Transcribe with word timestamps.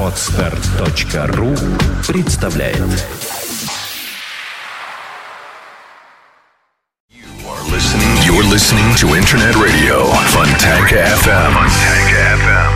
Отстар.ру 0.00 1.54
представляет 2.06 2.78
You're 8.24 8.42
listening 8.44 8.94
to 8.96 9.14
Internet 9.14 9.56
Radio 9.56 10.04
Fontanka 10.32 10.96
FM. 11.22 11.52
Fontanka 11.54 12.20
FM. 12.38 12.72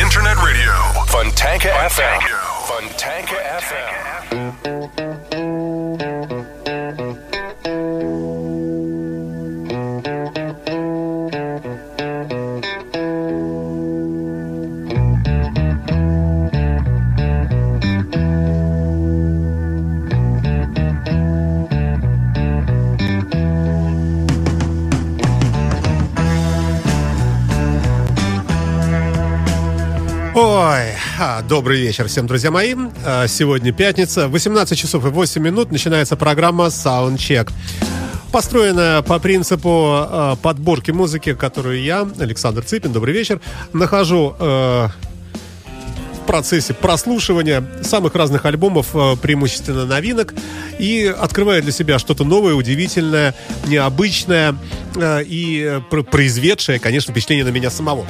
Internet 0.00 0.36
Radio 0.42 0.72
Fontanka 1.06 1.68
FM. 1.88 2.20
Fontanka 2.68 3.36
FM. 3.58 3.92
Ой, 4.64 4.90
а, 4.96 5.05
Добрый 31.47 31.81
вечер 31.81 32.07
всем, 32.07 32.27
друзья 32.27 32.51
мои. 32.51 32.75
А, 33.03 33.27
Сегодня 33.27 33.73
пятница, 33.73 34.27
18 34.27 34.77
часов 34.77 35.03
и 35.03 35.09
8 35.09 35.41
минут 35.41 35.71
начинается 35.71 36.15
программа 36.15 36.67
Soundcheck. 36.67 37.51
Построенная 38.31 39.01
по 39.01 39.17
принципу 39.17 40.05
э, 40.07 40.35
подборки 40.43 40.91
музыки, 40.91 41.33
которую 41.33 41.81
я, 41.81 42.07
Александр 42.19 42.63
Цыпин, 42.63 42.91
добрый 42.91 43.13
вечер, 43.15 43.41
нахожу 43.73 44.35
процессе 46.27 46.73
прослушивания 46.73 47.63
самых 47.81 48.13
разных 48.13 48.45
альбомов, 48.45 48.87
преимущественно 49.21 49.85
новинок, 49.85 50.35
и 50.77 51.05
открываю 51.17 51.63
для 51.63 51.71
себя 51.71 51.97
что-то 51.99 52.25
новое, 52.25 52.53
удивительное, 52.53 53.33
необычное 53.65 54.55
и 55.01 55.79
пр- 55.89 56.03
произведшее, 56.03 56.79
конечно, 56.79 57.13
впечатление 57.13 57.45
на 57.45 57.49
меня 57.49 57.69
самого. 57.71 58.05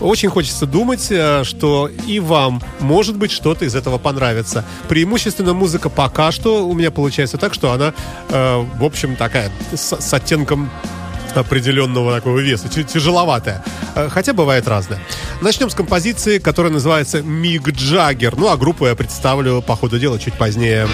Очень 0.00 0.28
хочется 0.28 0.66
думать, 0.66 1.06
э, 1.10 1.44
что 1.44 1.88
и 2.06 2.20
вам, 2.20 2.62
может 2.80 3.16
быть, 3.16 3.30
что-то 3.32 3.64
из 3.64 3.74
этого 3.74 3.98
понравится. 3.98 4.64
Преимущественно 4.88 5.54
музыка 5.54 5.88
пока 5.88 6.32
что 6.32 6.66
у 6.66 6.74
меня 6.74 6.90
получается 6.90 7.38
так, 7.38 7.54
что 7.54 7.72
она, 7.72 7.94
э, 8.28 8.64
в 8.78 8.84
общем, 8.84 9.16
такая 9.16 9.50
с, 9.74 10.00
с 10.00 10.14
оттенком 10.14 10.70
определенного 11.34 12.14
такого 12.14 12.38
веса, 12.38 12.68
тяжеловатая. 12.68 13.62
Э, 13.94 14.08
Хотя 14.10 14.32
бывает 14.32 14.68
разное. 14.68 15.00
Начнем 15.40 15.70
с 15.70 15.74
композиции, 15.74 16.38
которая 16.38 16.72
называется 16.72 17.22
«Миг 17.22 17.68
Джаггер». 17.68 18.36
Ну, 18.36 18.48
а 18.48 18.56
группу 18.56 18.86
я 18.86 18.94
представлю 18.94 19.62
по 19.62 19.76
ходу 19.76 19.98
дела 19.98 20.18
чуть 20.18 20.34
позднее. 20.34 20.88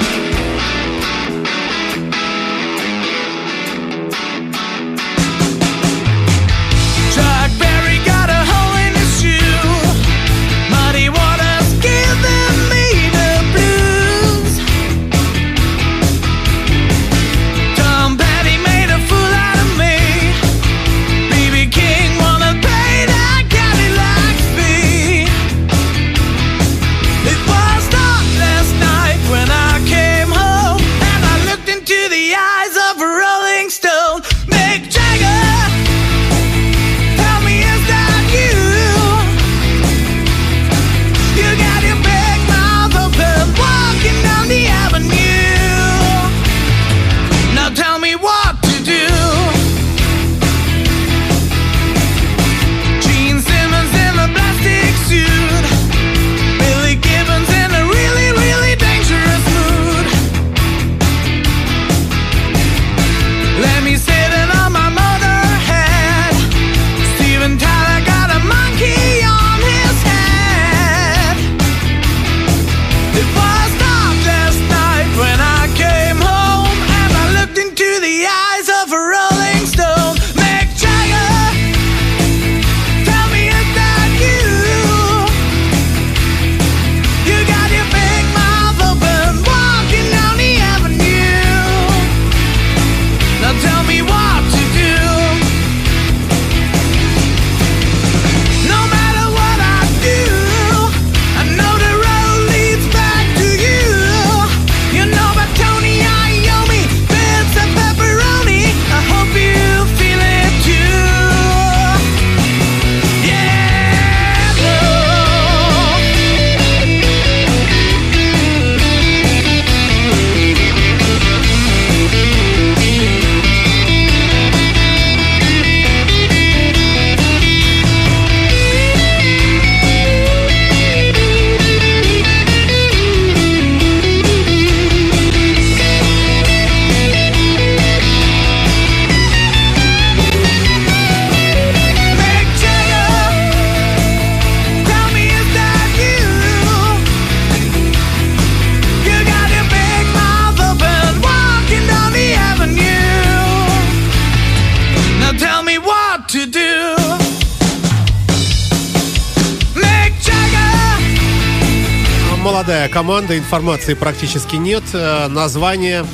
Команда, 162.93 163.39
информации 163.39 163.95
практически 163.95 164.57
нет. 164.57 164.83
Э, 164.93 165.27
Название 165.29 166.05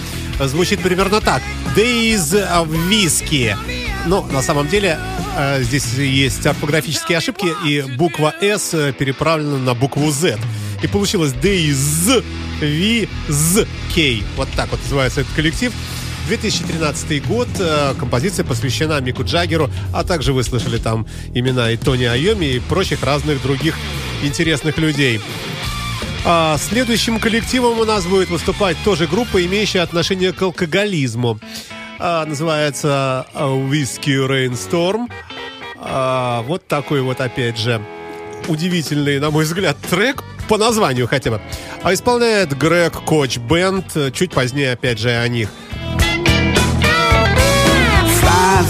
звучит 0.41 0.81
примерно 0.81 1.21
так. 1.21 1.43
Days 1.77 2.33
of 2.33 2.69
Whiskey. 2.89 3.57
Но 4.07 4.27
на 4.33 4.43
самом 4.43 4.69
деле 4.69 4.99
э, 5.37 5.63
здесь 5.63 5.95
есть 5.95 6.47
орфографические 6.47 7.19
ошибки, 7.19 7.49
и 7.67 7.83
буква 7.97 8.33
S 8.41 8.75
э, 8.75 8.93
переправлена 8.93 9.59
на 9.59 9.75
букву 9.75 10.11
Z. 10.11 10.39
И 10.83 10.87
получилось 10.87 11.33
Days 11.33 12.23
Whiskey. 12.61 14.23
Вот 14.37 14.49
так 14.55 14.71
вот 14.71 14.81
называется 14.85 15.23
этот 15.23 15.33
коллектив. 15.35 15.73
2013 16.29 17.27
год. 17.27 17.49
Композиция 17.99 18.45
посвящена 18.45 19.01
Мику 19.01 19.25
Джаггеру, 19.25 19.71
а 19.95 20.05
также 20.05 20.35
вы 20.35 20.45
слышали 20.45 20.77
там 20.77 21.07
имена 21.33 21.71
и 21.71 21.79
Тони 21.79 22.05
Айоми, 22.05 22.45
и 22.45 22.59
прочих 22.61 23.03
разных 23.03 23.43
других 23.43 23.75
интересных 24.23 24.77
людей. 24.77 25.21
А 26.25 26.57
следующим 26.59 27.21
коллективом 27.21 27.79
у 27.79 27.85
нас 27.85 28.07
будет 28.07 28.29
выступать 28.29 28.77
тоже 28.85 29.07
группа, 29.07 29.45
имеющая 29.45 29.81
отношение 29.81 30.33
к 30.33 30.43
алкоголизму. 30.43 31.39
А, 31.99 32.25
называется 32.27 33.27
а, 33.35 33.49
Whiskey 33.49 34.27
Rainstorm. 34.27 35.11
А, 35.77 36.43
вот 36.43 36.67
такой 36.67 37.01
вот, 37.03 37.21
опять 37.21 37.59
же, 37.59 37.81
удивительный, 38.47 39.19
на 39.21 39.31
мой 39.31 39.45
взгляд, 39.45 39.77
трек 39.91 40.23
по 40.49 40.59
названию 40.59 41.07
хотя 41.07 41.31
бы. 41.31 41.41
А 41.83 41.95
исполняет 41.95 42.57
Грег 42.57 43.05
Коч 43.05 43.39
Бенд. 43.39 43.87
Чуть 44.13 44.33
позднее, 44.33 44.73
опять 44.73 44.99
же, 44.99 45.11
о 45.11 45.27
них. 45.29 45.49
Fly 48.21 48.65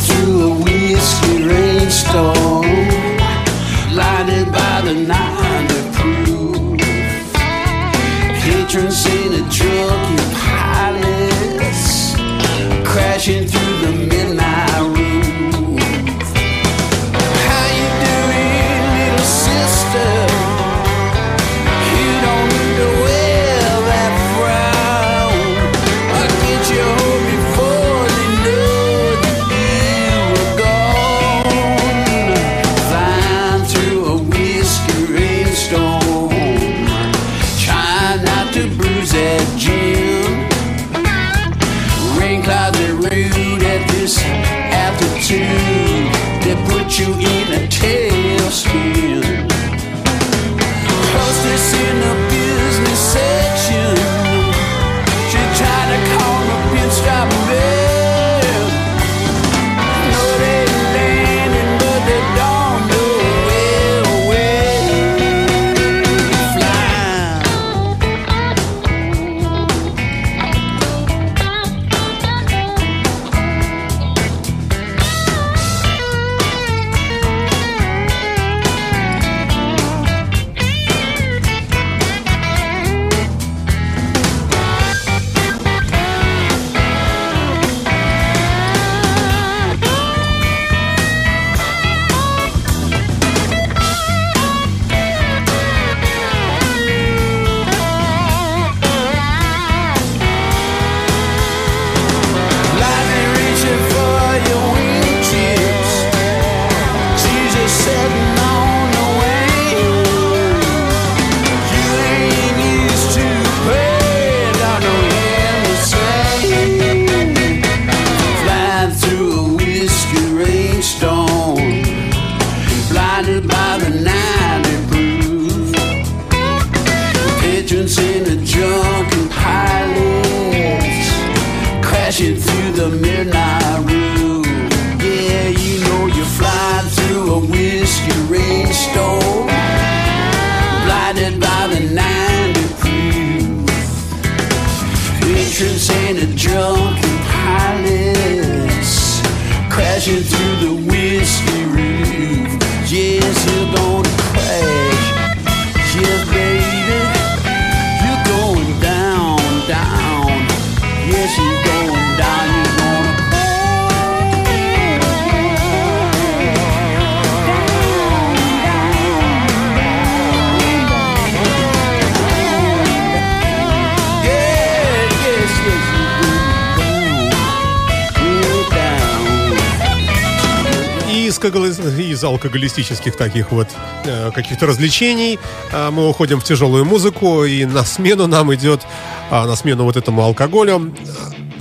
алкоголистических 182.38 183.16
таких 183.16 183.50
вот 183.50 183.68
э, 184.04 184.30
каких-то 184.32 184.66
развлечений 184.66 185.38
э, 185.72 185.90
мы 185.90 186.08
уходим 186.08 186.40
в 186.40 186.44
тяжелую 186.44 186.84
музыку, 186.84 187.44
и 187.44 187.64
на 187.64 187.84
смену 187.84 188.26
нам 188.26 188.54
идет, 188.54 188.82
а, 189.30 189.46
на 189.46 189.56
смену 189.56 189.84
вот 189.84 189.96
этому 189.96 190.22
алкоголю, 190.22 190.94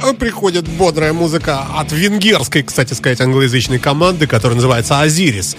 э, 0.03 0.13
приходит 0.13 0.67
бодрая 0.67 1.13
музыка 1.13 1.65
от 1.75 1.91
венгерской, 1.91 2.61
кстати 2.61 2.93
сказать, 2.93 3.19
англоязычной 3.21 3.79
команды, 3.79 4.27
которая 4.27 4.55
называется 4.55 4.99
«Азирис». 4.99 5.57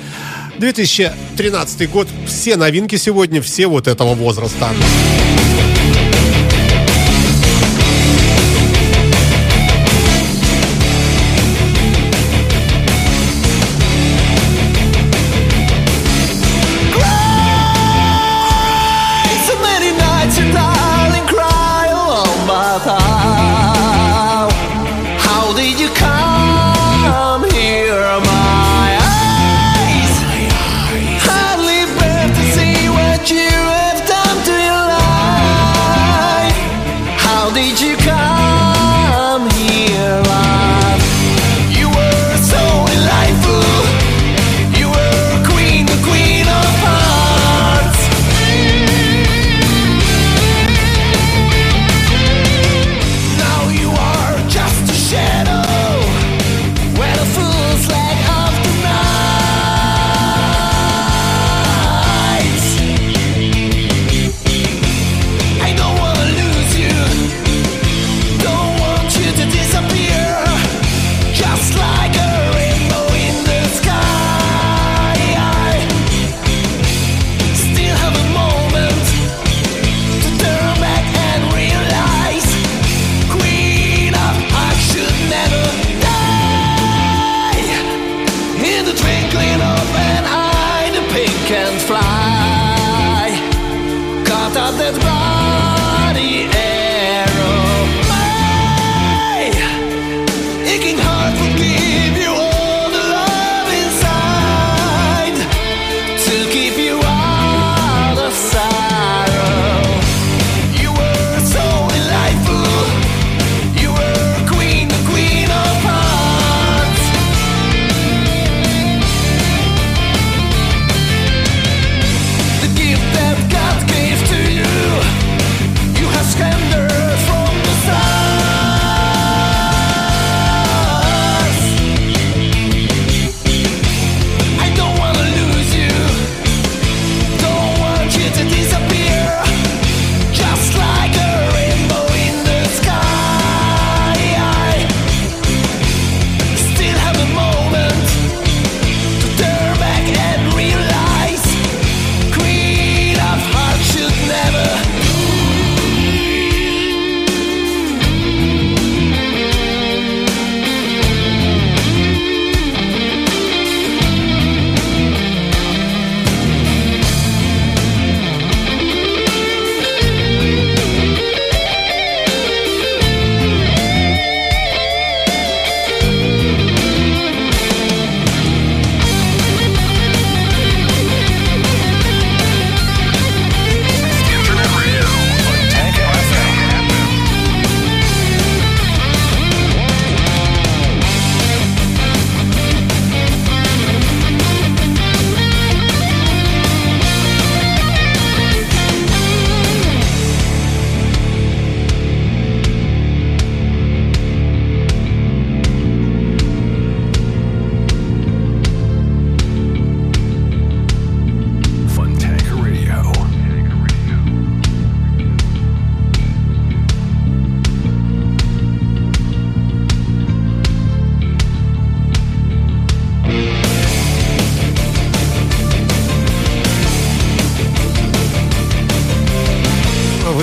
2013 0.59 1.91
год, 1.91 2.09
все 2.26 2.56
новинки 2.56 2.97
сегодня, 2.97 3.43
все 3.43 3.67
вот 3.67 3.89
этого 3.89 4.15
возраста. 4.15 4.70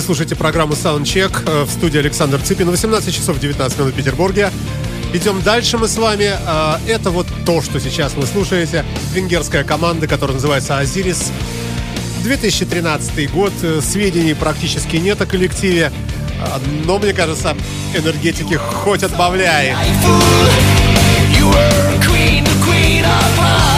Слушаете 0.06 0.36
программу 0.36 0.74
Soundcheck 0.74 1.44
э, 1.48 1.64
в 1.64 1.72
студии 1.72 1.98
Александр 1.98 2.40
Цыпин. 2.40 2.70
18 2.70 3.14
часов 3.14 3.40
19 3.40 3.80
минут 3.80 3.94
в 3.94 3.98
Петербурге. 3.98 4.52
Идем 5.14 5.42
дальше 5.42 5.80
мы 5.80 5.88
с 5.88 5.98
вами. 5.98 6.32
Э, 6.46 6.78
Это 6.88 7.10
вот 7.10 7.26
то, 7.44 7.60
что 7.64 7.80
сейчас 7.80 8.14
вы 8.14 8.28
слушаете. 8.28 8.86
Венгерская 9.14 9.64
команда, 9.64 10.06
которая 10.08 10.36
называется 10.36 10.78
«Азирис». 10.78 11.32
2013 12.24 13.32
год. 13.32 13.52
Э, 13.64 13.82
Сведений 13.82 14.36
практически 14.36 14.98
нет 14.98 15.20
о 15.22 15.26
коллективе. 15.26 15.92
Но, 16.86 17.00
мне 17.00 17.14
кажется, 17.14 17.58
энергетики 17.96 18.56
хоть 18.56 19.02
отбавляй. 19.02 19.74
You 21.32 21.50
were 21.50 22.00
queen, 22.04 22.46
queen 22.64 23.04
of 23.04 23.75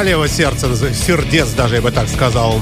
Королева 0.00 0.28
сердца, 0.28 0.74
сердец 0.94 1.50
даже, 1.50 1.74
я 1.74 1.82
бы 1.82 1.90
так 1.90 2.08
сказал. 2.08 2.58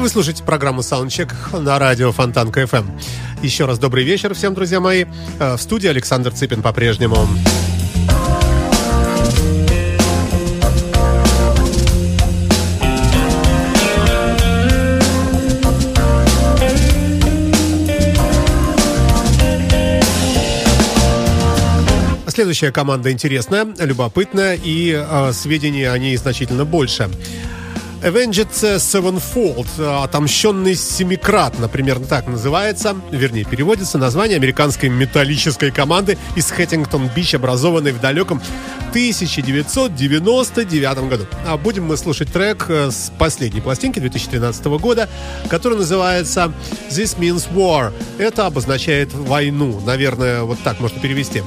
Вы 0.00 0.08
слушаете 0.08 0.42
программу 0.42 0.80
Soundcheck 0.80 1.60
на 1.60 1.78
радио 1.78 2.10
Фонтанка 2.10 2.62
FM. 2.62 2.86
Еще 3.42 3.66
раз 3.66 3.78
добрый 3.78 4.04
вечер 4.04 4.34
всем, 4.34 4.54
друзья 4.54 4.80
мои. 4.80 5.04
Э, 5.38 5.56
В 5.56 5.60
студии 5.60 5.88
Александр 5.88 6.32
Цыпин 6.32 6.62
по-прежнему. 6.62 7.16
Следующая 22.28 22.70
команда 22.70 23.10
интересная, 23.12 23.66
любопытная, 23.78 24.58
и 24.62 24.92
э, 24.94 25.32
сведений 25.32 25.84
о 25.84 25.96
ней 25.96 26.14
значительно 26.16 26.66
больше. 26.66 27.08
Avenged 28.06 28.52
Sevenfold, 28.52 29.66
э, 29.78 30.04
отомщенный 30.04 30.76
семикратно, 30.76 31.66
примерно 31.66 32.06
так 32.06 32.28
называется, 32.28 32.94
вернее, 33.10 33.44
переводится 33.44 33.98
название 33.98 34.36
американской 34.36 34.88
металлической 34.88 35.72
команды 35.72 36.16
из 36.36 36.48
Хэттингтон-Бич, 36.52 37.34
образованной 37.34 37.90
в 37.90 38.00
далеком 38.00 38.40
1999 38.90 41.08
году. 41.08 41.26
А 41.48 41.56
будем 41.56 41.86
мы 41.86 41.96
слушать 41.96 42.32
трек 42.32 42.66
э, 42.68 42.92
с 42.92 43.10
последней 43.18 43.60
пластинки 43.60 43.98
2013 43.98 44.64
года, 44.66 45.08
который 45.48 45.76
называется 45.76 46.52
This 46.90 47.18
Means 47.18 47.52
War. 47.52 47.92
Это 48.18 48.46
обозначает 48.46 49.12
войну, 49.12 49.80
наверное, 49.84 50.42
вот 50.42 50.60
так 50.62 50.78
можно 50.78 51.00
перевести. 51.00 51.42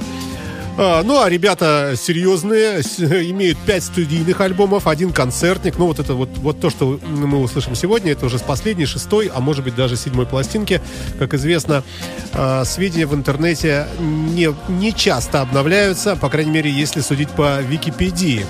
А, 0.82 1.04
ну, 1.04 1.22
а 1.22 1.30
ребята 1.30 1.96
серьезные, 1.98 2.80
имеют 3.32 3.58
пять 3.58 3.84
студийных 3.84 4.40
альбомов, 4.40 4.88
один 4.88 5.12
концертник. 5.12 5.78
Ну, 5.78 5.88
вот 5.88 6.00
это 6.00 6.14
вот, 6.14 6.30
вот 6.38 6.62
то, 6.62 6.70
что 6.70 6.98
мы 7.06 7.40
услышим 7.40 7.76
сегодня, 7.76 8.14
это 8.14 8.26
уже 8.28 8.38
с 8.38 8.42
последней, 8.42 8.86
шестой, 8.86 9.30
а 9.34 9.42
может 9.42 9.66
быть 9.66 9.76
даже 9.76 9.98
седьмой 9.98 10.26
пластинки. 10.26 10.82
Как 11.18 11.34
известно, 11.34 11.84
а, 12.32 12.64
сведения 12.64 13.08
в 13.08 13.14
интернете 13.14 13.88
не, 14.00 14.56
не 14.70 14.94
часто 14.94 15.42
обновляются, 15.42 16.16
по 16.16 16.30
крайней 16.30 16.52
мере, 16.52 16.72
если 16.72 17.02
судить 17.02 17.32
по 17.32 17.60
Википедии. 17.60 18.46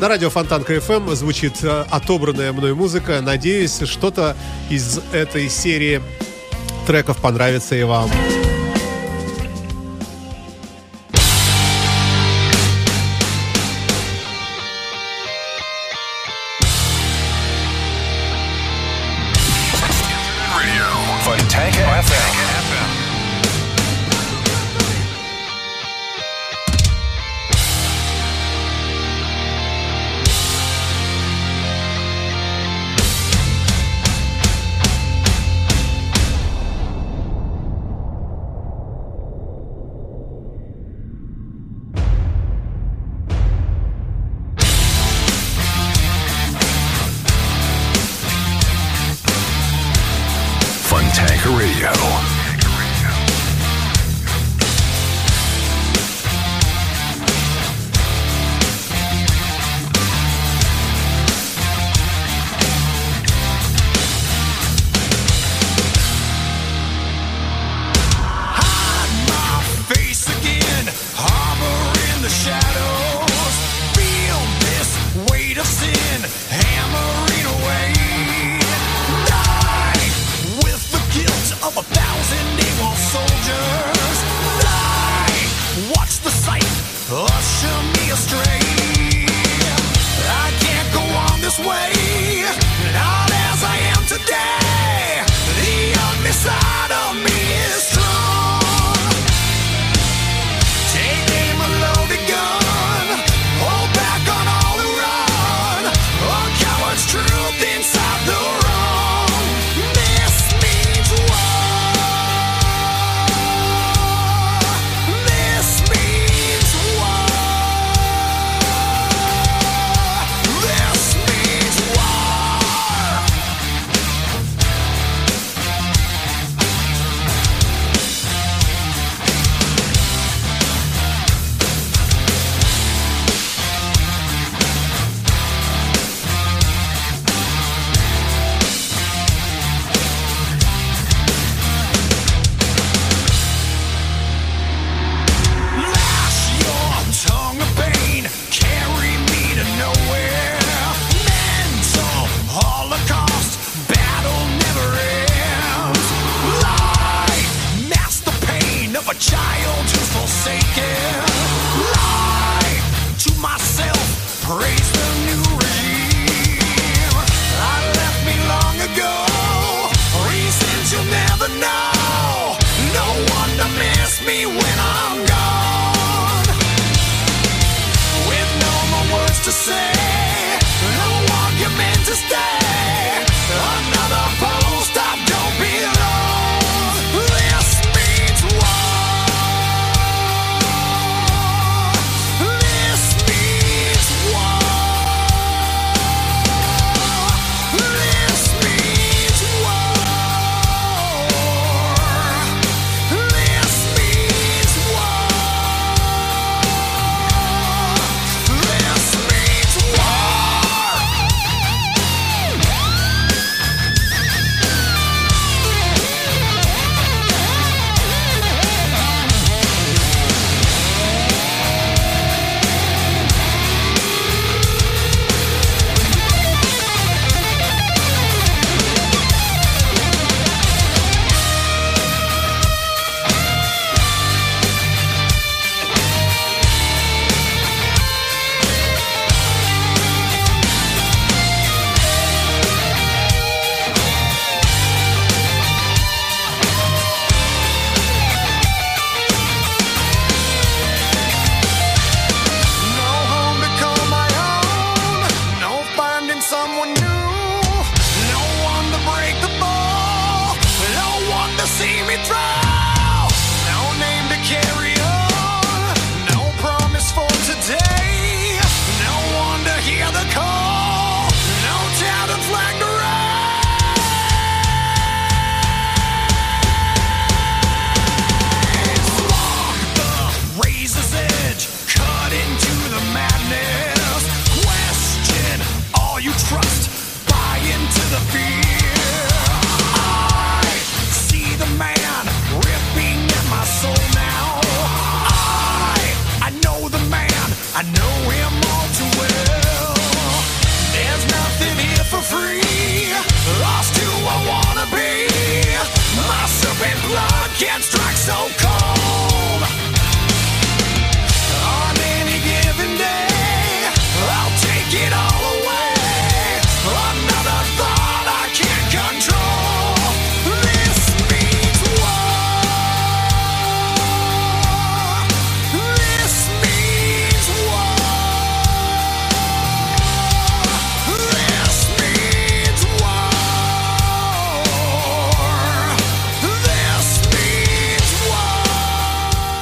На 0.00 0.08
радио 0.08 0.30
Фонтанка 0.30 0.76
FM 0.76 1.14
звучит 1.14 1.62
э, 1.62 1.84
отобранная 1.90 2.52
мной 2.54 2.72
музыка. 2.72 3.20
Надеюсь, 3.20 3.80
что-то 3.84 4.34
из 4.70 4.98
этой 5.12 5.50
серии 5.50 6.00
треков 6.86 7.18
понравится 7.18 7.74
и 7.74 7.82
вам. 7.82 8.08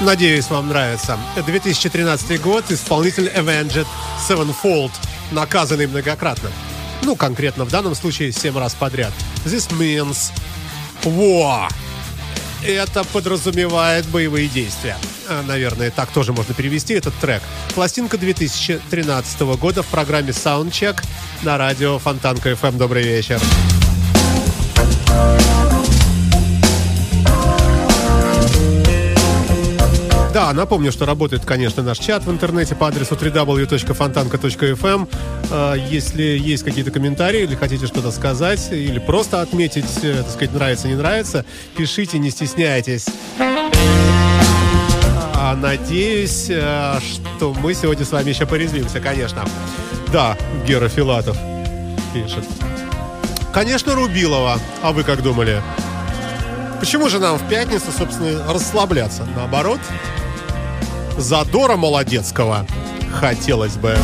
Надеюсь, 0.07 0.49
вам 0.51 0.69
нравится. 0.69 1.19
2013 1.35 2.41
год, 2.41 2.71
исполнитель 2.71 3.27
Avenged 3.27 3.89
Sevenfold, 4.29 4.93
наказанный 5.33 5.89
многократно. 5.89 6.49
Ну, 7.03 7.17
конкретно 7.17 7.65
в 7.65 7.71
данном 7.71 7.97
случае 7.97 8.31
7 8.31 8.57
раз 8.57 8.77
подряд. 8.77 9.13
This 9.45 9.69
means 9.77 10.31
war. 11.03 11.69
Это 12.65 13.03
подразумевает 13.13 14.07
боевые 14.07 14.47
действия. 14.47 14.97
А, 15.29 15.43
Наверное, 15.43 15.91
так 15.91 16.09
тоже 16.11 16.33
можно 16.33 16.55
перевести 16.55 16.95
этот 16.95 17.15
трек. 17.17 17.43
Пластинка 17.75 18.17
2013 18.17 19.41
года 19.59 19.83
в 19.83 19.87
программе 19.87 20.31
Soundcheck 20.31 21.03
на 21.43 21.59
радио 21.59 21.99
Фонтанка 21.99 22.53
FM. 22.53 22.77
Добрый 22.77 23.03
вечер. 23.03 23.41
Да, 30.37 30.53
напомню, 30.53 30.93
что 30.93 31.07
работает, 31.07 31.47
конечно, 31.47 31.83
наш 31.83 31.97
чат 31.97 32.25
в 32.25 32.31
интернете 32.31 32.75
по 32.75 32.89
адресу 32.89 33.15
www.fontanka.fm. 33.15 35.09
Э, 35.51 35.75
Если 35.89 36.23
есть 36.23 36.63
какие-то 36.63 36.91
комментарии 36.91 37.45
или 37.45 37.55
хотите 37.55 37.87
что-то 37.87 38.11
сказать, 38.11 38.69
или 38.71 38.99
просто 38.99 39.41
отметить, 39.41 39.87
э, 40.03 40.17
так 40.19 40.29
сказать, 40.31 40.53
нравится, 40.53 40.89
не 40.89 40.95
нравится, 40.95 41.47
пишите, 41.75 42.19
не 42.19 42.29
стесняйтесь. 42.29 43.07
А, 45.35 45.57
Надеюсь, 45.57 46.49
э, 46.51 46.99
что 47.01 47.55
мы 47.55 47.73
сегодня 47.73 48.05
с 48.05 48.13
вами 48.13 48.29
еще 48.29 48.45
порезвимся, 48.45 49.01
конечно. 49.01 49.43
Да, 50.13 50.37
Гера 50.67 50.91
Филатов 50.91 51.39
пишет. 52.13 52.45
Конечно, 53.55 53.95
Рубилова. 53.95 54.61
А 54.83 54.93
вы 54.93 55.03
как 55.03 55.23
думали? 55.23 55.63
Почему 56.79 57.09
же 57.09 57.21
нам 57.21 57.39
в 57.39 57.49
пятницу, 57.49 57.87
собственно, 57.91 58.53
расслабляться? 58.53 59.27
Наоборот, 59.35 59.81
задора 61.17 61.77
молодецкого 61.77 62.67
хотелось 63.13 63.77
бы. 63.77 63.97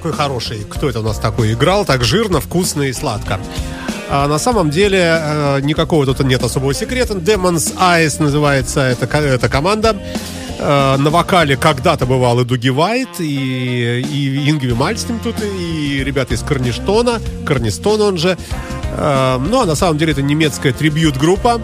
Такой 0.00 0.12
хороший? 0.12 0.64
Кто 0.64 0.88
это 0.88 1.00
у 1.00 1.02
нас 1.02 1.18
такой 1.18 1.52
играл 1.52 1.84
так 1.84 2.04
жирно, 2.04 2.40
вкусно 2.40 2.84
и 2.84 2.92
сладко? 2.92 3.38
А 4.08 4.26
на 4.28 4.38
самом 4.38 4.70
деле 4.70 4.98
э, 4.98 5.60
никакого 5.60 6.06
тут 6.06 6.20
нет 6.20 6.42
особого 6.42 6.72
секрета. 6.72 7.14
Demons 7.14 7.76
Eyes 7.76 8.22
называется 8.22 8.80
эта, 8.80 9.04
эта 9.18 9.48
команда. 9.50 9.94
Э, 10.58 10.96
на 10.96 11.10
вокале 11.10 11.58
когда-то 11.58 12.06
бывал 12.06 12.40
и 12.40 12.46
Дуги 12.46 12.70
Вайт, 12.70 13.20
и, 13.20 14.00
и 14.00 14.50
Ингви 14.50 14.72
Мальстим 14.72 15.20
тут, 15.22 15.36
и 15.42 16.02
ребята 16.02 16.32
из 16.32 16.40
Корништона, 16.40 17.20
Корнистон 17.44 18.00
он 18.00 18.16
же. 18.16 18.38
Э, 18.96 19.38
ну, 19.38 19.60
а 19.60 19.66
на 19.66 19.74
самом 19.74 19.98
деле 19.98 20.12
это 20.12 20.22
немецкая 20.22 20.72
трибьют-группа, 20.72 21.60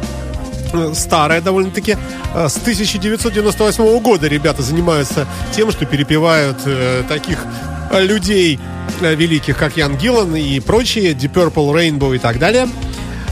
старая 0.92 1.40
довольно-таки. 1.40 1.96
С 2.34 2.58
1998 2.58 3.98
года 4.00 4.28
ребята 4.28 4.60
занимаются 4.60 5.26
тем, 5.52 5.70
что 5.70 5.86
перепевают 5.86 6.58
таких 7.08 7.38
людей 8.00 8.58
э, 9.00 9.14
великих, 9.14 9.56
как 9.56 9.76
Ян 9.76 9.96
Гиллан 9.96 10.34
и 10.36 10.60
прочие, 10.60 11.12
Deep 11.12 11.32
Purple, 11.32 11.72
Rainbow 11.72 12.14
и 12.14 12.18
так 12.18 12.38
далее. 12.38 12.68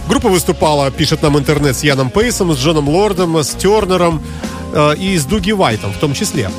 Группа 0.09 0.29
выступала, 0.29 0.91
пишет 0.91 1.23
нам 1.23 1.39
интернет, 1.39 1.77
с 1.77 1.83
Яном 1.83 2.11
Пейсом, 2.11 2.53
с 2.53 2.59
Джоном 2.59 2.89
Лордом, 2.89 3.37
с 3.37 3.55
Тернером 3.55 4.23
э, 4.73 4.97
и 4.97 5.17
с 5.17 5.25
Дуги 5.25 5.53
Вайтом 5.53 5.93
в 5.93 5.99
том 5.99 6.15
числе. 6.15 6.51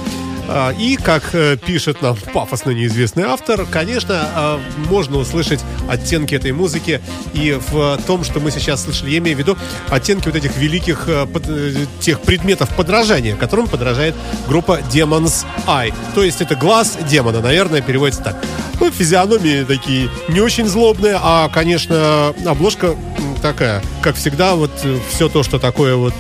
Э, 0.48 0.74
И, 0.78 0.98
как 0.98 1.34
э, 1.34 1.58
пишет 1.58 2.02
нам 2.02 2.16
пафосно 2.34 2.72
неизвестный 2.72 3.24
автор, 3.24 3.66
конечно, 3.66 4.30
э, 4.36 4.60
можно 4.90 5.18
услышать 5.18 5.62
оттенки 5.90 6.36
этой 6.36 6.52
музыки 6.52 7.02
и 7.34 7.58
в 7.70 7.98
том, 8.06 8.24
что 8.24 8.40
мы 8.40 8.52
сейчас 8.52 8.84
слышали, 8.84 9.12
я 9.12 9.18
имею 9.20 9.38
в 9.38 9.40
виду 9.40 9.58
оттенки 9.90 10.28
вот 10.28 10.36
этих 10.36 10.58
великих 10.58 11.08
э, 11.08 11.26
э, 11.48 11.86
тех 12.00 12.22
предметов 12.22 12.70
подражания, 12.76 13.36
которым 13.36 13.68
подражает 13.68 14.16
группа 14.48 14.80
Demon's 14.94 15.46
Eye. 15.68 15.94
То 16.14 16.24
есть 16.24 16.42
это 16.42 16.56
глаз 16.56 16.98
демона, 17.10 17.42
наверное, 17.42 17.82
переводится 17.82 18.24
так. 18.24 18.36
Ну, 18.80 18.92
физиономии 18.92 19.64
такие 19.64 20.10
не 20.28 20.42
очень 20.42 20.68
злобные, 20.68 21.18
а, 21.22 21.50
конечно, 21.50 22.34
обложка 22.46 22.96
такая, 23.42 23.82
как 24.02 24.16
всегда, 24.16 24.56
вот 24.56 24.72
все 25.10 25.30
то, 25.30 25.44
что 25.44 25.60
такое 25.60 25.96
вот 25.96 26.14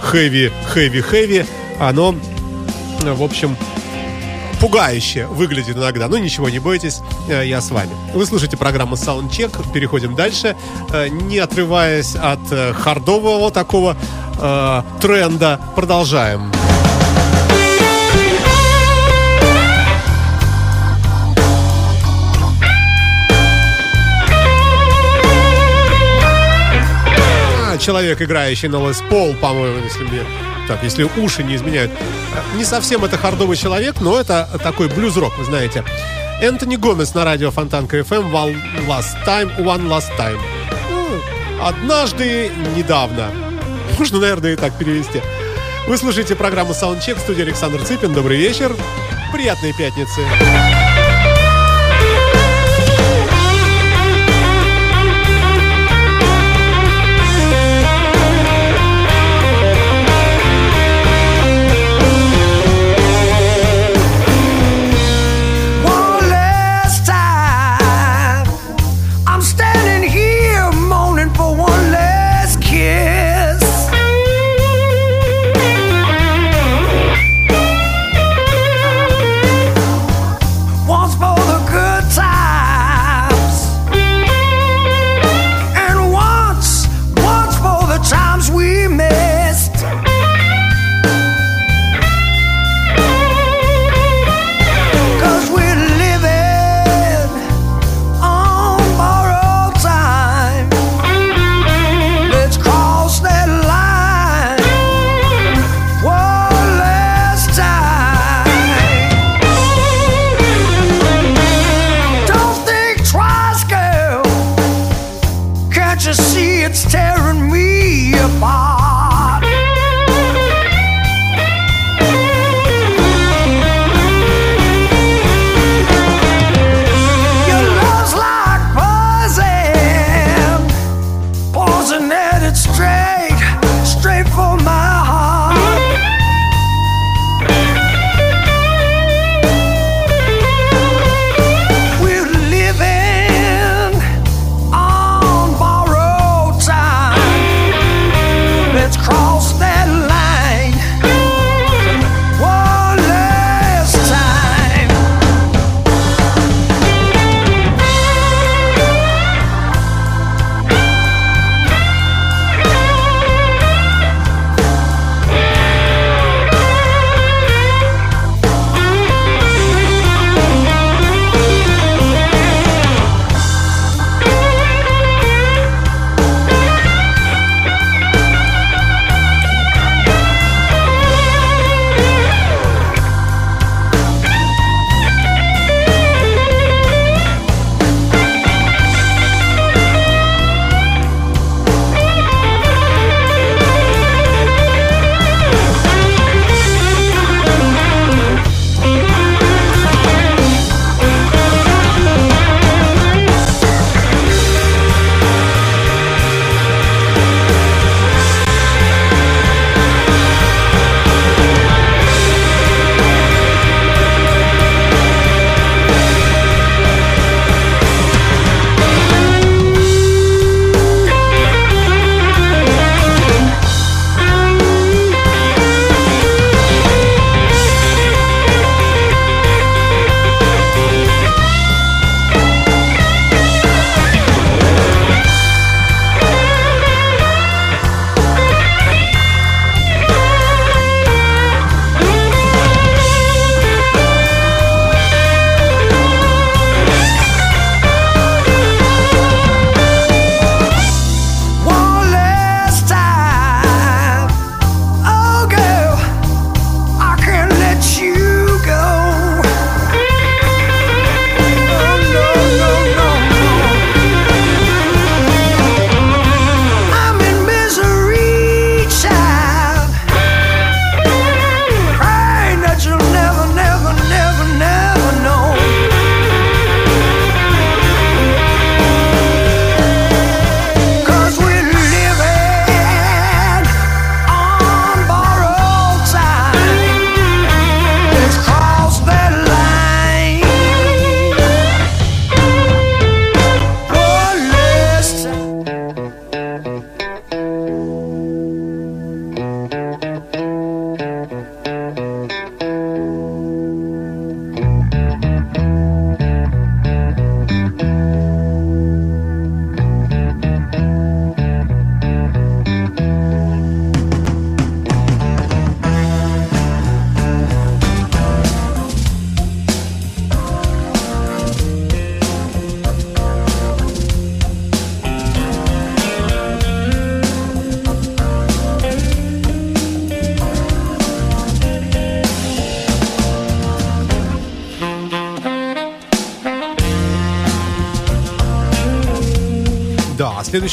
хэви, 0.00 0.50
хэви, 0.72 1.00
хэви, 1.00 1.46
оно 1.78 2.14
в 3.02 3.22
общем, 3.22 3.56
пугающе 4.60 5.26
выглядит 5.26 5.76
иногда. 5.76 6.08
Но 6.08 6.18
ничего, 6.18 6.48
не 6.48 6.58
бойтесь, 6.58 7.00
э, 7.28 7.46
я 7.46 7.60
с 7.60 7.70
вами. 7.70 7.90
Вы 8.14 8.26
слушаете 8.26 8.56
программу 8.56 8.94
Soundcheck. 8.96 9.72
Переходим 9.72 10.14
дальше. 10.14 10.56
Э, 10.92 11.08
Не 11.08 11.38
отрываясь 11.38 12.14
от 12.16 12.40
э, 12.50 12.72
хардового 12.72 13.50
такого 13.50 13.96
э, 14.40 14.82
тренда, 15.00 15.60
продолжаем. 15.74 16.52
А, 27.68 27.78
Человек, 27.78 28.20
играющий 28.22 28.68
на 28.68 28.86
Лес 28.88 29.02
Пол, 29.08 29.34
по-моему, 29.34 29.78
если 29.84 30.02
мне 30.04 30.22
так, 30.66 30.82
если 30.82 31.04
уши 31.04 31.42
не 31.42 31.56
изменяют. 31.56 31.90
Не 32.56 32.64
совсем 32.64 33.04
это 33.04 33.16
хардовый 33.16 33.56
человек, 33.56 34.00
но 34.00 34.18
это 34.18 34.48
такой 34.62 34.88
блюз-рок, 34.88 35.38
вы 35.38 35.44
знаете. 35.44 35.84
Энтони 36.40 36.76
Гомес 36.76 37.14
на 37.14 37.24
радио 37.24 37.50
Фонтанка 37.50 37.98
FM 37.98 38.30
One 38.30 38.86
Last 38.86 39.16
Time, 39.26 39.56
One 39.58 39.88
Last 39.88 40.10
Time. 40.18 40.38
Ну, 40.90 41.64
однажды 41.64 42.50
недавно. 42.76 43.30
Можно, 43.98 44.18
наверное, 44.18 44.52
и 44.52 44.56
так 44.56 44.76
перевести. 44.76 45.22
Вы 45.86 45.96
слушаете 45.96 46.34
программу 46.34 46.72
Soundcheck 46.72 47.14
в 47.14 47.20
студии 47.20 47.42
Александр 47.42 47.82
Цыпин. 47.82 48.12
Добрый 48.12 48.36
вечер. 48.36 48.74
Приятной 49.32 49.72
пятницы. 49.72 50.20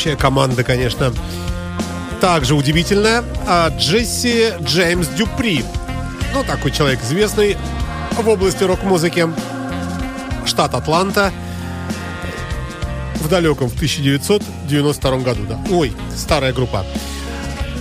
А 0.03 0.05
следующая 0.05 0.21
команда, 0.21 0.65
конечно, 0.65 1.13
также 2.19 2.55
удивительная. 2.55 3.23
А, 3.47 3.69
Джесси 3.69 4.51
Джеймс 4.61 5.07
Дюпри. 5.07 5.63
Ну, 6.33 6.43
такой 6.43 6.71
человек 6.71 7.01
известный 7.01 7.55
в 8.11 8.27
области 8.27 8.65
рок-музыки. 8.65 9.29
Штат 10.45 10.73
Атланта. 10.73 11.31
В 13.15 13.29
далеком, 13.29 13.69
в 13.69 13.75
1992 13.75 15.17
году, 15.19 15.43
да. 15.47 15.57
Ой, 15.71 15.93
старая 16.17 16.51
группа. 16.51 16.85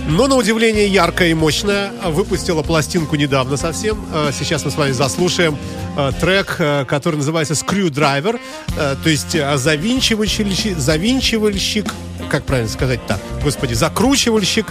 Но, 0.07 0.27
на 0.27 0.35
удивление, 0.35 0.87
яркая 0.87 1.29
и 1.29 1.33
мощная. 1.33 1.91
Выпустила 2.05 2.61
пластинку 2.61 3.17
недавно 3.17 3.57
совсем. 3.57 4.05
Э, 4.13 4.31
Сейчас 4.37 4.63
мы 4.63 4.71
с 4.71 4.75
вами 4.75 4.91
заслушаем 4.91 5.57
э, 5.97 6.11
трек, 6.19 6.55
э, 6.59 6.85
который 6.85 7.15
называется 7.15 7.53
«Screwdriver», 7.53 8.39
то 8.75 9.09
есть 9.09 9.37
завинчивальщик, 9.55 10.77
завинчивальщик, 10.77 11.85
как 12.33 12.45
правильно 12.45 12.71
сказать-то, 12.71 13.19
господи, 13.43 13.75
закручивальщик. 13.75 14.65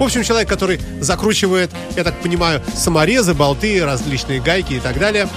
В 0.00 0.02
общем, 0.02 0.22
человек, 0.22 0.48
который 0.48 0.80
закручивает, 1.00 1.70
я 1.96 2.02
так 2.02 2.18
понимаю, 2.22 2.62
саморезы, 2.74 3.34
болты, 3.34 3.84
различные 3.84 4.40
гайки 4.40 4.72
и 4.72 4.80
так 4.80 4.98
далее, 4.98 5.28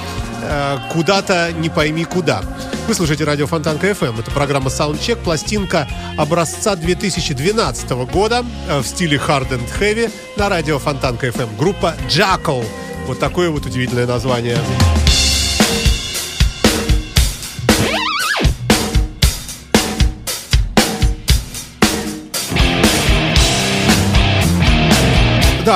э, 0.44 0.78
куда-то 0.94 1.52
не 1.52 1.68
пойми 1.68 2.06
куда. 2.06 2.42
Вы 2.88 2.94
слушаете 2.94 3.26
радио 3.26 3.48
Фонтанка 3.48 3.90
FM. 3.90 4.22
Это 4.22 4.32
программа 4.32 4.70
Soundcheck, 4.70 5.18
пластинка 5.18 5.90
образца 6.18 6.78
2012 6.78 7.90
года 8.10 8.46
э, 8.70 8.80
в 8.80 8.88
стиле 8.88 9.18
Hard 9.18 9.50
and 9.50 9.68
Heavy 9.78 10.10
на 10.38 10.48
радио 10.48 10.80
Фонтанка 10.80 11.28
FM. 11.28 11.58
Группа 11.58 11.96
Jackal. 12.08 12.66
Вот 13.08 13.20
такое 13.20 13.50
вот 13.50 13.66
удивительное 13.66 14.08
название. 14.08 14.58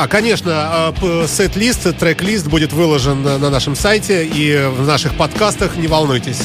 Конечно, 0.10 0.94
п- 1.00 1.28
сет-лист, 1.28 1.98
трек-лист 1.98 2.48
будет 2.48 2.74
выложен 2.74 3.24
на 3.24 3.50
нашем 3.50 3.76
сайте 3.76 4.26
и 4.26 4.68
в 4.68 4.86
наших 4.86 5.16
подкастах, 5.16 5.76
не 5.78 5.88
волнуйтесь. 5.88 6.40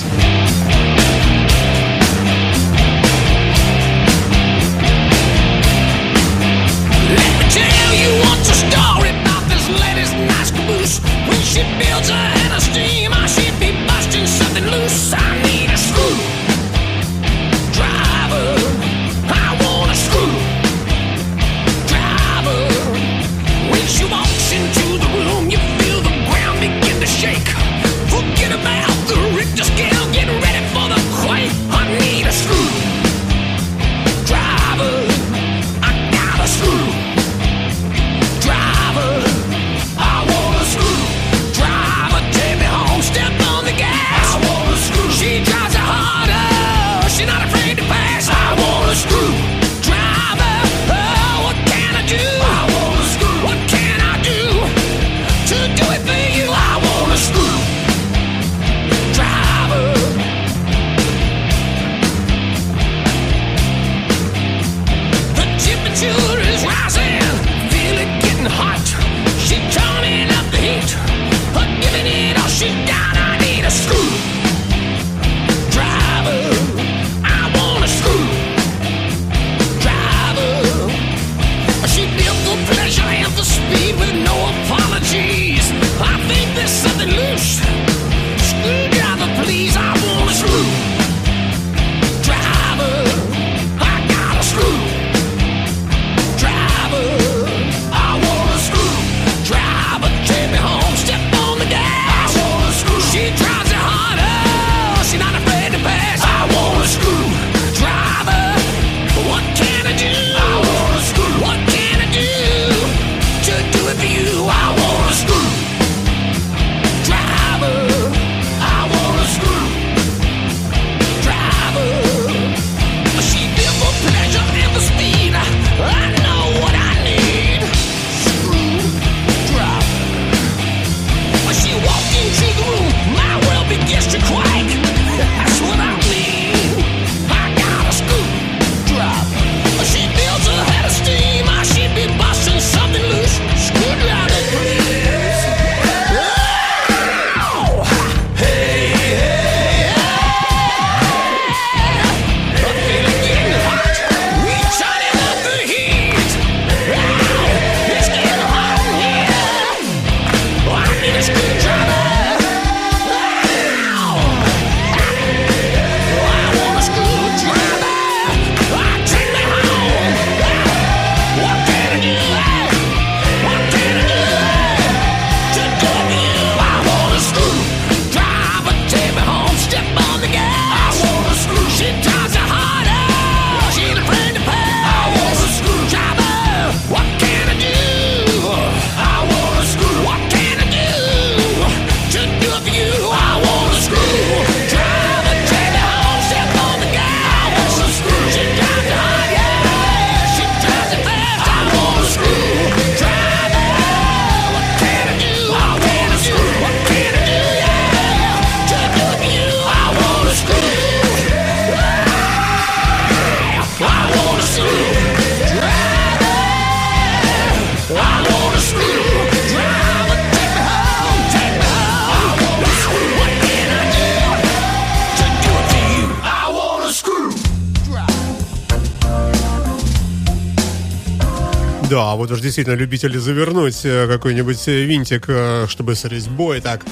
Уж 232.40 232.42
действительно 232.42 232.74
любители 232.74 233.18
завернуть 233.18 233.84
э, 233.84 234.06
какой-нибудь 234.06 234.66
э, 234.68 234.84
винтик, 234.84 235.26
э, 235.28 235.66
чтобы 235.68 235.94
с 235.94 236.04
резьбой. 236.06 236.60
Так, 236.60 236.84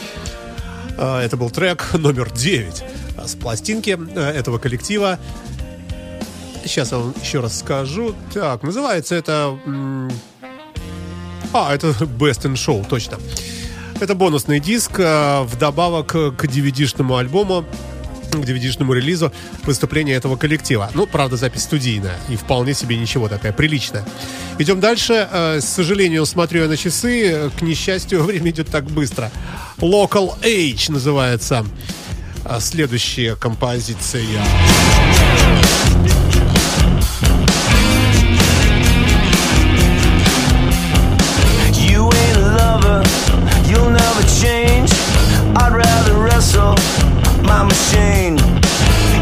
это 0.96 1.36
был 1.36 1.50
трек 1.50 1.94
номер 1.94 2.30
9 2.30 2.84
с 3.24 3.34
пластинки 3.36 3.96
этого 4.16 4.58
коллектива. 4.58 5.18
Сейчас 6.64 6.92
я 6.92 6.98
вам 6.98 7.14
еще 7.22 7.40
раз 7.40 7.58
скажу. 7.58 8.14
Так, 8.34 8.62
называется 8.62 9.14
это... 9.14 9.56
А, 11.54 11.74
это 11.74 11.88
Best 11.88 12.42
in 12.42 12.54
Show, 12.54 12.86
точно. 12.86 13.18
Это 14.00 14.14
бонусный 14.14 14.60
диск 14.60 14.98
вдобавок 14.98 16.08
к 16.08 16.44
DVD-шному 16.44 17.16
альбому 17.16 17.64
к 18.30 18.44
DVD-шному 18.44 18.92
релизу 18.94 19.32
выступления 19.64 20.14
этого 20.14 20.36
коллектива. 20.36 20.90
Ну, 20.94 21.06
правда, 21.06 21.36
запись 21.36 21.62
студийная 21.62 22.16
и 22.28 22.36
вполне 22.36 22.74
себе 22.74 22.96
ничего 22.96 23.28
такая 23.28 23.52
приличная. 23.52 24.04
Идем 24.58 24.80
дальше. 24.80 25.28
Э, 25.30 25.60
С 25.60 25.66
сожалению, 25.68 26.26
смотрю 26.26 26.62
я 26.62 26.68
на 26.68 26.76
часы. 26.76 27.50
К 27.58 27.62
несчастью, 27.62 28.22
время 28.24 28.50
идет 28.50 28.68
так 28.68 28.84
быстро. 28.84 29.30
Local 29.78 30.38
Age 30.42 30.90
называется 30.92 31.64
э, 32.44 32.58
следующая 32.60 33.36
композиция. 33.36 34.24
You 41.72 42.10
ain't 42.12 42.36
a 42.36 42.56
lover, 42.60 43.02
you'll 43.68 43.90
never 43.90 44.22
change. 44.42 44.90
I'd 45.56 45.72
rather 45.74 46.14
wrestle 46.14 46.74
my 47.48 47.64
machine. 47.64 48.36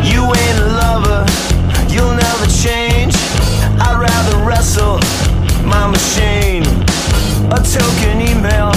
You 0.03 0.27
ain't 0.27 0.59
a 0.59 0.69
lover, 0.83 1.23
you'll 1.89 2.13
never 2.13 2.47
change. 2.51 3.15
I'd 3.79 3.97
rather 3.97 4.37
wrestle 4.45 4.99
my 5.65 5.87
machine. 5.87 6.67
A 7.55 7.59
token 7.63 8.21
email, 8.21 8.75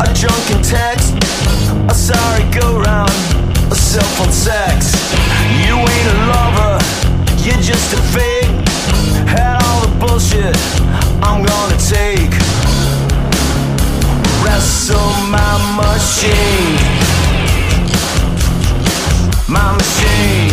a 0.00 0.08
drunken 0.16 0.60
text, 0.64 1.12
a 1.92 1.94
sorry 1.94 2.44
go 2.50 2.80
round, 2.80 3.12
a 3.70 3.76
cell 3.76 4.08
phone 4.16 4.32
sex. 4.32 4.96
You 5.62 5.76
ain't 5.76 6.08
a 6.14 6.18
lover, 6.32 6.74
you're 7.44 7.62
just 7.62 7.92
a 7.92 8.00
fake. 8.16 8.48
Had 9.28 9.60
all 9.62 9.80
the 9.84 9.92
bullshit 10.00 10.56
I'm 11.22 11.44
gonna 11.44 11.76
take 11.76 12.32
wrestle 14.42 15.12
my 15.28 15.52
machine. 15.76 16.87
My 19.48 19.72
machine. 19.72 20.47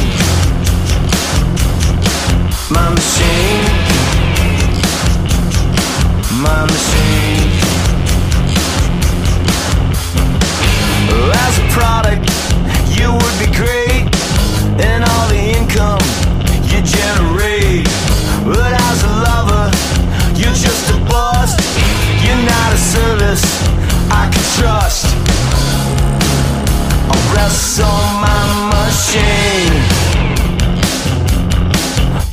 I'll 27.46 27.52
wrestle 27.52 27.86
my 28.24 28.41
machine. 28.74 29.76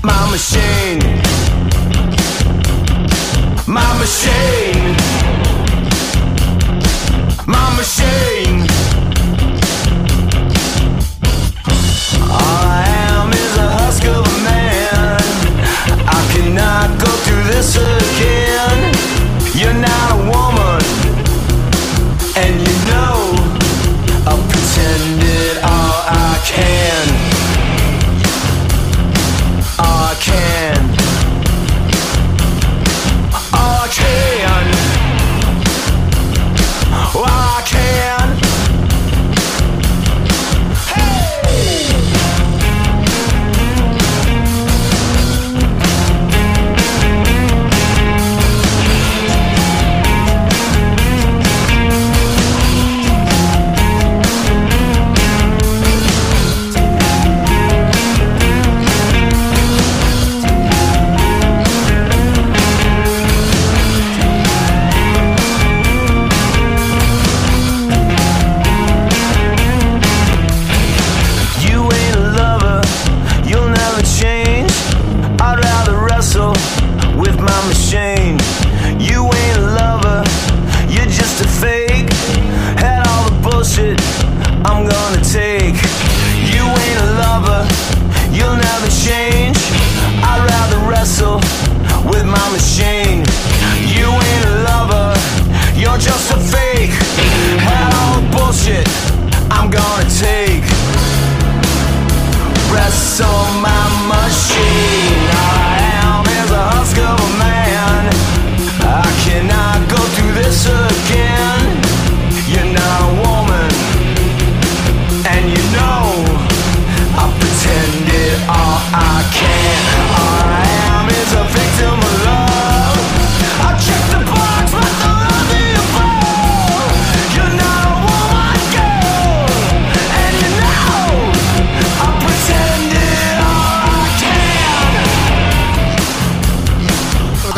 My 0.03 0.31
machine. 0.31 1.01
My 3.67 3.99
machine. 3.99 5.02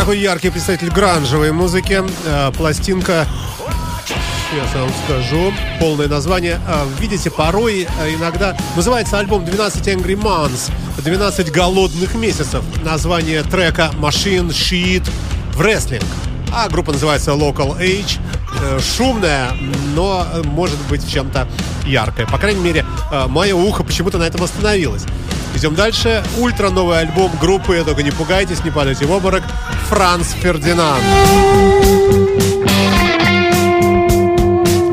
Такой 0.05 0.19
яркий 0.19 0.51
представитель 0.51 0.91
гранжевой 0.91 1.51
музыки. 1.51 2.03
Э, 2.27 2.53
Пластинка 2.55 3.27
я 4.55 4.81
вам 4.83 4.91
скажу 5.07 5.51
полное 5.81 6.09
название. 6.09 6.61
А, 6.69 6.87
Видите, 7.01 7.31
порой 7.31 7.89
э, 8.03 8.15
иногда 8.15 8.55
называется 8.77 9.19
альбом 9.19 9.47
12 9.47 9.89
Angry 9.89 10.15
Months, 10.15 10.71
12 10.99 11.51
голодных 11.51 12.15
месяцев. 12.17 12.63
Название 12.85 13.45
трека 13.45 13.93
Machine 13.95 14.51
Sheet 14.51 15.09
Wrestling. 15.57 16.05
А 16.55 16.69
группа 16.69 16.93
называется 16.93 17.31
Local 17.31 17.81
Age. 17.81 18.19
Э, 18.61 18.79
Шумная, 18.81 19.53
но 19.95 20.27
э, 20.35 20.43
может 20.43 20.79
быть 20.91 21.11
чем-то 21.11 21.49
яркая. 21.87 22.27
По 22.27 22.37
крайней 22.37 22.61
мере, 22.61 22.85
э, 23.11 23.27
мое 23.27 23.55
ухо 23.55 23.83
почему-то 23.83 24.19
на 24.19 24.25
этом 24.25 24.43
остановилось. 24.43 25.05
Идем 25.55 25.75
дальше. 25.75 26.23
Ультра 26.39 26.71
новый 26.71 26.99
альбом 26.99 27.31
группы, 27.41 27.83
только 27.85 28.03
не 28.03 28.11
пугайтесь, 28.11 28.65
не 28.65 28.71
падайте 28.71 29.07
в 29.07 29.13
обморок. 29.13 29.43
Франц 29.89 30.33
Фердинанд. 30.33 31.03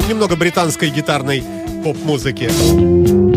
Немного 0.08 0.36
британской 0.36 0.90
гитарной 0.90 1.44
поп-музыки. 1.84 3.31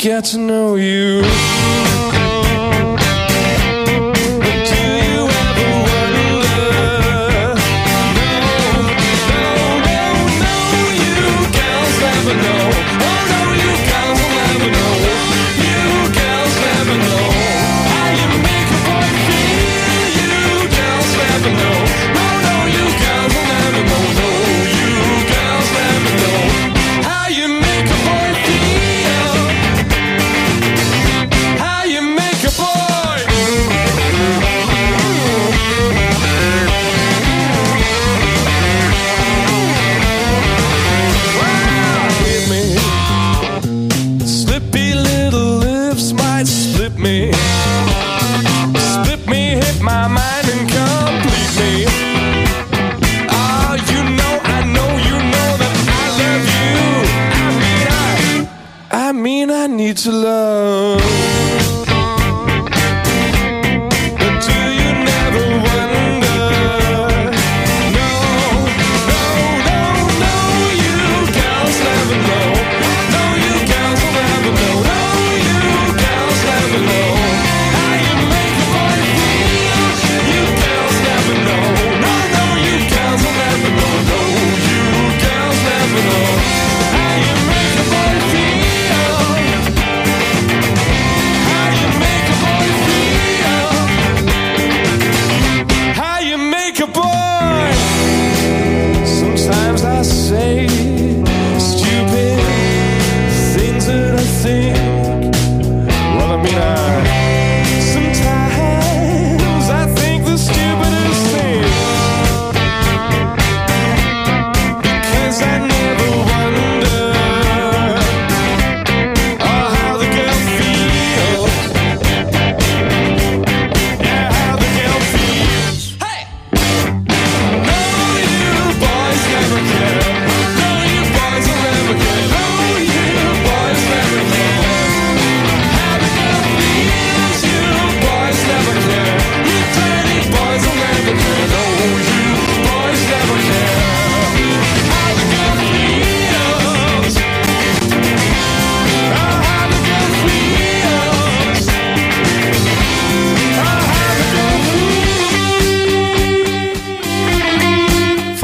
get 0.00 0.24
to 0.24 0.38
know 0.38 0.76
you. 0.76 1.20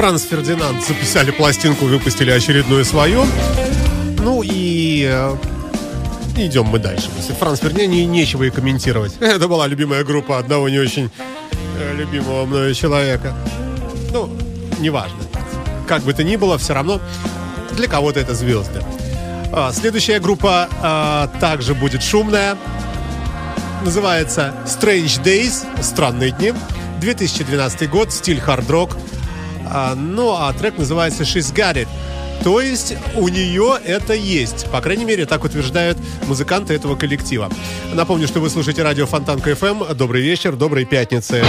Франц 0.06 0.22
Фердинанд 0.22 0.84
записали 0.86 1.32
пластинку, 1.32 1.86
выпустили 1.86 2.30
очередную 2.30 2.84
свою. 2.84 3.26
Ну 4.20 4.40
и 4.44 5.04
э, 5.10 5.36
идем 6.36 6.66
мы 6.66 6.78
дальше. 6.78 7.08
Если 7.16 7.32
Франц 7.32 7.58
Фердинанд, 7.58 7.90
не, 7.90 8.06
нечего 8.06 8.44
и 8.44 8.50
комментировать. 8.50 9.16
Это 9.20 9.48
была 9.48 9.66
любимая 9.66 10.04
группа 10.04 10.38
одного 10.38 10.68
не 10.68 10.78
очень 10.78 11.10
э, 11.80 11.94
любимого 11.96 12.46
мною 12.46 12.72
человека. 12.72 13.34
Ну, 14.12 14.30
неважно. 14.78 15.18
Как 15.88 16.02
бы 16.02 16.12
то 16.12 16.22
ни 16.22 16.36
было, 16.36 16.56
все 16.56 16.74
равно 16.74 17.00
для 17.72 17.88
кого-то 17.88 18.20
это 18.20 18.32
звезды. 18.32 18.84
А, 19.52 19.72
следующая 19.72 20.20
группа 20.20 20.68
а, 20.82 21.26
также 21.40 21.74
будет 21.74 22.04
шумная. 22.04 22.56
Называется 23.84 24.54
Strange 24.66 25.20
Days, 25.24 25.66
странные 25.82 26.30
дни. 26.30 26.52
2012 27.00 27.90
год, 27.90 28.12
стиль 28.12 28.40
хард-рок. 28.40 28.96
А, 29.70 29.94
ну, 29.94 30.32
а 30.32 30.52
трек 30.52 30.78
называется 30.78 31.22
«She's 31.22 31.54
Got 31.54 31.74
It». 31.74 31.88
То 32.44 32.60
есть 32.60 32.94
у 33.16 33.28
нее 33.28 33.78
это 33.84 34.12
есть. 34.14 34.70
По 34.70 34.80
крайней 34.80 35.04
мере, 35.04 35.26
так 35.26 35.44
утверждают 35.44 35.98
музыканты 36.26 36.74
этого 36.74 36.94
коллектива. 36.94 37.50
Напомню, 37.92 38.28
что 38.28 38.40
вы 38.40 38.50
слушаете 38.50 38.82
радио 38.82 39.06
Фонтанка 39.06 39.50
FM. 39.50 39.94
Добрый 39.94 40.22
вечер, 40.22 40.54
доброй 40.54 40.84
пятницы. 40.84 41.42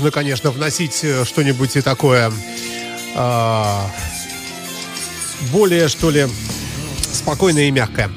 Нужно, 0.00 0.12
конечно, 0.12 0.50
вносить 0.50 1.00
э, 1.02 1.26
что-нибудь 1.26 1.76
и 1.76 1.82
такое 1.82 2.32
а, 3.14 3.86
более, 5.52 5.88
что 5.88 6.08
ли, 6.08 6.26
спокойное 7.12 7.64
и 7.64 7.70
мягкое. 7.70 8.10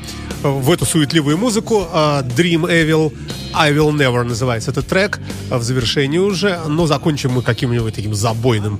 В 0.43 0.71
эту 0.71 0.85
суетливую 0.85 1.37
музыку 1.37 1.85
а, 1.91 2.23
Dream 2.23 2.69
Evil 2.71 3.13
I 3.53 3.73
Will 3.73 3.91
Never 3.91 4.23
называется 4.23 4.71
этот 4.71 4.87
трек 4.87 5.19
в 5.49 5.61
завершении 5.61 6.19
уже, 6.19 6.57
но 6.67 6.87
закончим 6.87 7.33
мы 7.33 7.41
каким-нибудь 7.41 7.93
таким 7.93 8.13
забойным 8.15 8.79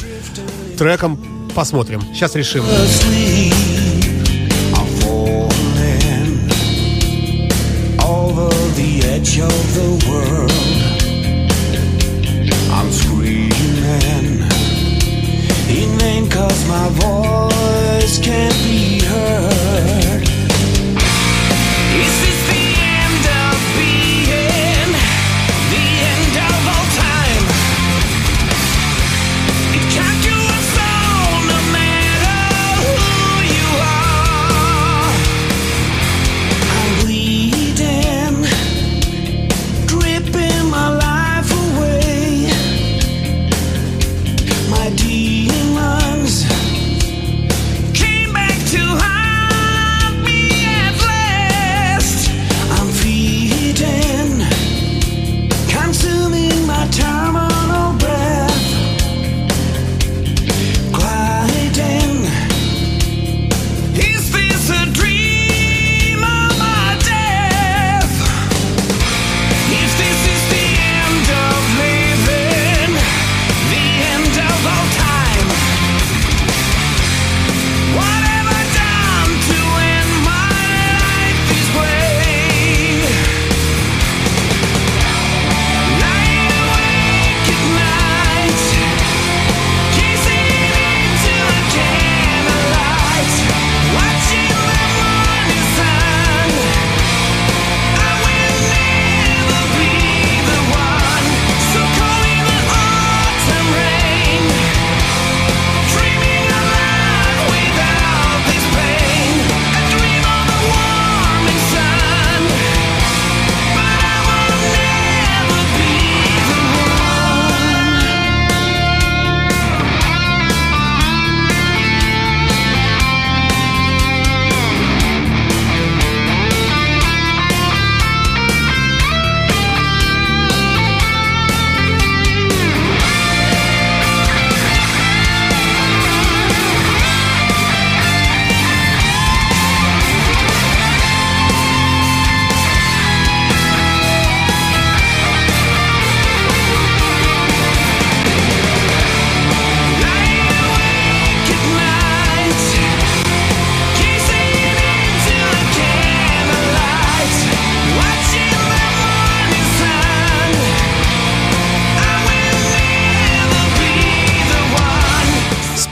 треком. 0.77 1.51
Посмотрим. 1.53 2.01
Сейчас 2.13 2.35
решим. 2.35 2.63
over. 10.13 10.72
My 16.68 16.89
voice 16.89 18.20
can't 18.20 18.53
be 18.64 19.03
heard. 19.03 20.22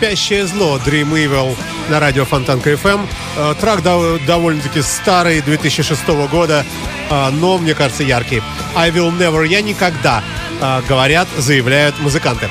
Спящее 0.01 0.47
зло 0.47 0.79
Dream 0.83 1.11
Evil 1.11 1.55
на 1.87 1.99
радио 1.99 2.25
Фонтанка 2.25 2.71
FM. 2.71 3.07
Э, 3.37 3.53
Трак 3.61 3.83
дов- 3.83 4.19
довольно-таки 4.25 4.81
старый, 4.81 5.41
2006 5.43 6.25
года, 6.25 6.65
э, 7.11 7.29
но, 7.29 7.59
мне 7.59 7.75
кажется, 7.75 8.01
яркий. 8.01 8.41
I 8.75 8.89
will 8.89 9.15
never, 9.15 9.45
я 9.45 9.61
никогда, 9.61 10.23
э, 10.59 10.81
говорят, 10.89 11.27
заявляют 11.37 11.99
музыканты. 11.99 12.49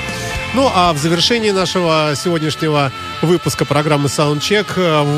Ну, 0.55 0.71
а 0.73 0.93
в 0.93 0.99
завершении 0.99 1.51
нашего 1.51 2.13
сегодняшнего 2.15 2.93
выпуска 3.21 3.65
программы 3.65 4.07
Soundcheck 4.07 4.77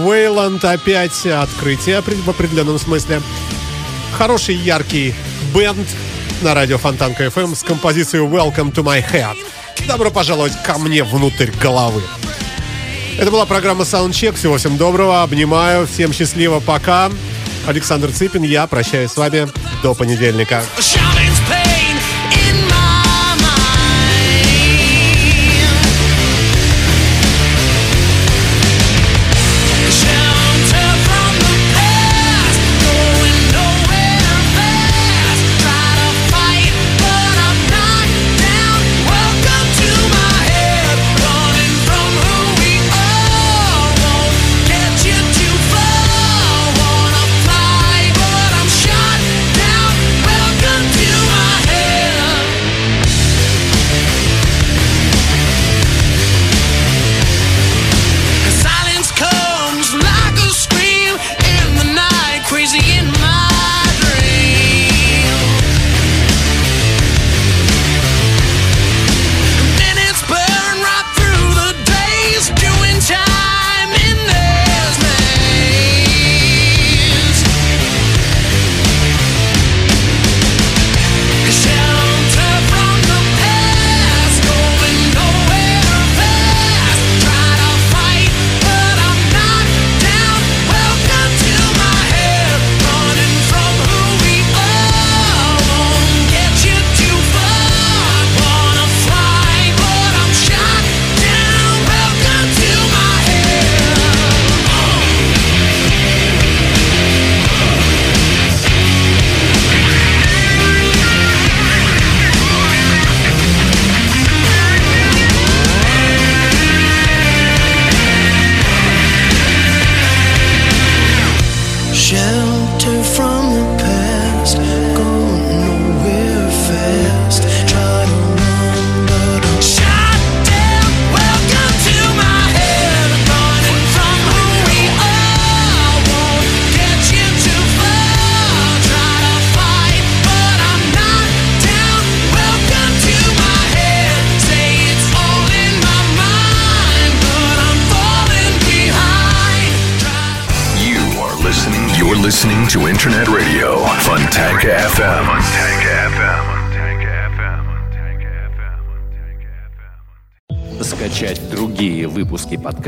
Вейланд 0.09 0.65
опять 0.65 1.27
открытие 1.27 2.01
в 2.01 2.31
определенном 2.31 2.79
смысле. 2.79 3.21
Хороший, 4.17 4.55
яркий 4.55 5.15
бенд 5.55 5.87
на 6.41 6.55
радио 6.55 6.79
Фонтанка 6.79 7.25
FM 7.25 7.55
с 7.55 7.63
композицией 7.63 8.25
Welcome 8.27 8.73
to 8.73 8.83
my 8.83 9.05
head. 9.07 9.37
Добро 9.87 10.11
пожаловать 10.11 10.53
ко 10.63 10.79
мне 10.79 11.03
внутрь 11.05 11.51
головы. 11.61 12.03
Это 13.19 13.31
была 13.31 13.47
программа 13.47 13.85
Soundcheck. 13.85 14.35
Всего 14.35 14.57
всем 14.57 14.77
доброго. 14.77 15.23
Обнимаю. 15.23 15.87
Всем 15.87 16.13
счастливо. 16.13 16.61
Пока. 16.61 17.11
Александр 17.67 18.11
Цыпин. 18.11 18.43
Я 18.43 18.67
прощаюсь 18.67 19.13
с 19.13 19.17
вами 19.17 19.49
до 19.83 19.95
понедельника. 19.95 20.63